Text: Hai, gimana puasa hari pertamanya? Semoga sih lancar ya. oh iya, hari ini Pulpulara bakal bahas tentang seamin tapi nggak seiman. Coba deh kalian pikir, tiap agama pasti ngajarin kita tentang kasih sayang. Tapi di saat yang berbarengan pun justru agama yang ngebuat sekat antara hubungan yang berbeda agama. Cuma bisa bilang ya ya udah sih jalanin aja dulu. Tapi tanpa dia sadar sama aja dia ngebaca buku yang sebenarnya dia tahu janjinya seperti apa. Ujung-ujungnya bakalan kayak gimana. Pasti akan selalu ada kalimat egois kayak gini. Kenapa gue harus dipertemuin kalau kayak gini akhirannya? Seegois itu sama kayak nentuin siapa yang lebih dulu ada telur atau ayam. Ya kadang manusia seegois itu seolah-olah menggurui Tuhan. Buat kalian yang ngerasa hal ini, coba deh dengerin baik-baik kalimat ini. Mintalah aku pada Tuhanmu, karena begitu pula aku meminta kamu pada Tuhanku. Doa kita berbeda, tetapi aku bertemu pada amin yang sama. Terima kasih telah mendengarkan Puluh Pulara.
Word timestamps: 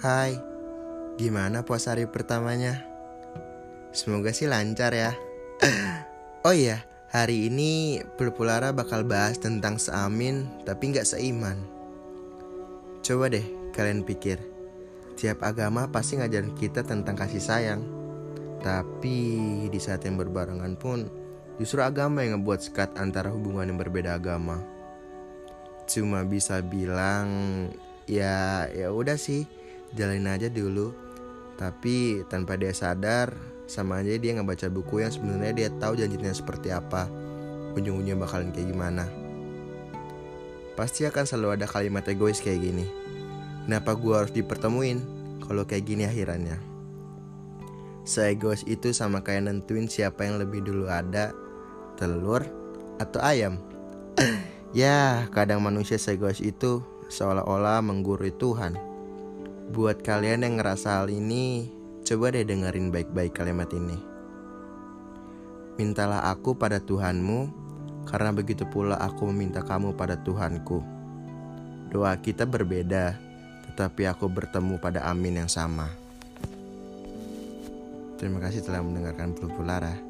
Hai, 0.00 0.32
gimana 1.20 1.60
puasa 1.60 1.92
hari 1.92 2.08
pertamanya? 2.08 2.88
Semoga 3.92 4.32
sih 4.32 4.48
lancar 4.48 4.96
ya. 4.96 5.12
oh 6.48 6.56
iya, 6.56 6.88
hari 7.12 7.52
ini 7.52 8.00
Pulpulara 8.16 8.72
bakal 8.72 9.04
bahas 9.04 9.36
tentang 9.36 9.76
seamin 9.76 10.48
tapi 10.64 10.96
nggak 10.96 11.04
seiman. 11.04 11.60
Coba 13.04 13.28
deh 13.28 13.44
kalian 13.76 14.00
pikir, 14.00 14.40
tiap 15.20 15.44
agama 15.44 15.92
pasti 15.92 16.16
ngajarin 16.16 16.56
kita 16.56 16.80
tentang 16.80 17.20
kasih 17.20 17.44
sayang. 17.44 17.84
Tapi 18.64 19.20
di 19.68 19.80
saat 19.84 20.00
yang 20.08 20.16
berbarengan 20.16 20.80
pun 20.80 21.12
justru 21.60 21.84
agama 21.84 22.24
yang 22.24 22.40
ngebuat 22.40 22.72
sekat 22.72 22.96
antara 22.96 23.28
hubungan 23.28 23.68
yang 23.68 23.76
berbeda 23.76 24.16
agama. 24.16 24.64
Cuma 25.84 26.24
bisa 26.24 26.64
bilang 26.64 27.28
ya 28.08 28.64
ya 28.72 28.88
udah 28.96 29.20
sih 29.20 29.59
jalanin 29.94 30.30
aja 30.30 30.48
dulu. 30.50 30.92
Tapi 31.60 32.24
tanpa 32.30 32.56
dia 32.56 32.72
sadar 32.72 33.36
sama 33.70 34.02
aja 34.02 34.16
dia 34.16 34.34
ngebaca 34.34 34.66
buku 34.66 35.04
yang 35.04 35.12
sebenarnya 35.12 35.52
dia 35.54 35.68
tahu 35.76 35.94
janjinya 35.94 36.32
seperti 36.32 36.72
apa. 36.72 37.06
Ujung-ujungnya 37.78 38.18
bakalan 38.18 38.50
kayak 38.50 38.74
gimana. 38.74 39.04
Pasti 40.74 41.04
akan 41.06 41.24
selalu 41.28 41.60
ada 41.60 41.66
kalimat 41.68 42.02
egois 42.08 42.40
kayak 42.42 42.64
gini. 42.64 42.86
Kenapa 43.68 43.94
gue 43.94 44.14
harus 44.16 44.32
dipertemuin 44.34 44.98
kalau 45.44 45.62
kayak 45.68 45.86
gini 45.86 46.02
akhirannya? 46.08 46.58
Seegois 48.02 48.66
itu 48.66 48.90
sama 48.90 49.22
kayak 49.22 49.46
nentuin 49.46 49.86
siapa 49.86 50.26
yang 50.26 50.42
lebih 50.42 50.64
dulu 50.64 50.90
ada 50.90 51.30
telur 51.94 52.42
atau 52.98 53.20
ayam. 53.22 53.60
Ya 54.70 55.26
kadang 55.34 55.66
manusia 55.66 55.98
seegois 55.98 56.38
itu 56.38 56.78
seolah-olah 57.10 57.82
menggurui 57.82 58.30
Tuhan. 58.30 58.78
Buat 59.70 60.02
kalian 60.02 60.42
yang 60.42 60.58
ngerasa 60.58 60.98
hal 60.98 61.14
ini, 61.14 61.70
coba 62.02 62.34
deh 62.34 62.42
dengerin 62.42 62.90
baik-baik 62.90 63.38
kalimat 63.38 63.70
ini. 63.70 63.94
Mintalah 65.78 66.26
aku 66.26 66.58
pada 66.58 66.82
Tuhanmu, 66.82 67.46
karena 68.02 68.34
begitu 68.34 68.66
pula 68.66 68.98
aku 68.98 69.30
meminta 69.30 69.62
kamu 69.62 69.94
pada 69.94 70.18
Tuhanku. 70.18 70.82
Doa 71.86 72.18
kita 72.18 72.50
berbeda, 72.50 73.14
tetapi 73.70 74.10
aku 74.10 74.26
bertemu 74.26 74.74
pada 74.82 75.06
amin 75.06 75.46
yang 75.46 75.50
sama. 75.50 75.86
Terima 78.18 78.42
kasih 78.42 78.66
telah 78.66 78.82
mendengarkan 78.82 79.38
Puluh 79.38 79.54
Pulara. 79.54 80.09